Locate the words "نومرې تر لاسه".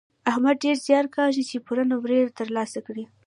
1.91-2.79